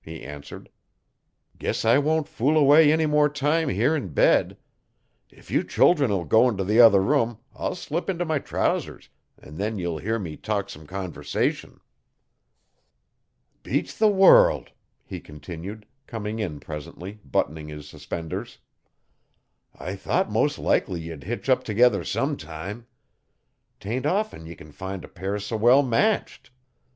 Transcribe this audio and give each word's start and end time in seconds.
he 0.00 0.24
answered. 0.24 0.68
'Guess 1.60 1.84
I 1.84 1.98
won't 1.98 2.26
fool 2.26 2.56
away 2.56 2.90
any 2.90 3.06
more 3.06 3.28
time 3.28 3.68
here 3.68 3.94
in 3.94 4.08
bed. 4.08 4.56
If 5.30 5.48
you 5.48 5.62
childen'll 5.62 6.24
go 6.24 6.48
in 6.48 6.56
t'other 6.56 7.00
room 7.00 7.38
I'll 7.54 7.76
slip 7.76 8.10
into 8.10 8.24
my 8.24 8.40
trousers 8.40 9.10
an' 9.38 9.58
then 9.58 9.78
ye'll 9.78 9.98
hear 9.98 10.18
me 10.18 10.36
talk 10.38 10.68
some 10.68 10.88
conversation. 10.88 11.78
'Beats 13.62 13.96
the 13.96 14.08
world!' 14.08 14.72
he 15.04 15.20
continued, 15.20 15.86
coming 16.08 16.40
in 16.40 16.58
presently, 16.58 17.20
buttoning 17.24 17.68
his 17.68 17.88
suspenders. 17.88 18.58
'I 19.78 19.94
thought 19.94 20.32
mos' 20.32 20.58
likely 20.58 21.00
ye'd 21.02 21.22
hitch 21.22 21.48
up 21.48 21.62
t'gether 21.62 22.02
sometime. 22.04 22.88
'Tain't 23.78 24.04
often 24.04 24.46
ye 24.46 24.56
can 24.56 24.72
find 24.72 25.04
a 25.04 25.08
pair 25.08 25.36
s'well 25.38 25.84
matched. 25.88 26.50